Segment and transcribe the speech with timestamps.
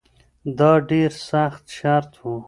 [0.57, 2.23] دا یو ډیر سخت شرط و.